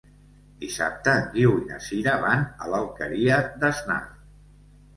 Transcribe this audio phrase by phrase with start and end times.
[0.61, 4.03] Dissabte en Guiu i na Sira van a l'Alqueria d'Asnar.